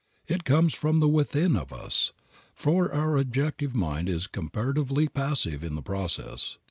[0.27, 2.11] It comes from the Within of us,
[2.55, 6.57] for our objective mind is comparatively passive in the process.